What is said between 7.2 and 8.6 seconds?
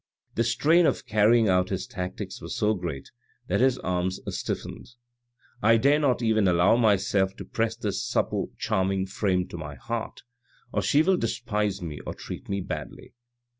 to press this supple,